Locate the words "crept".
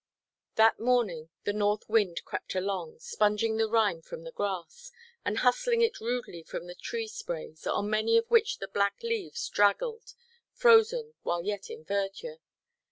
2.25-2.55